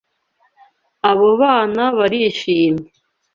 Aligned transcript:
Abo 1.11 1.29
bana 1.41 1.83
barishimye. 1.97 2.87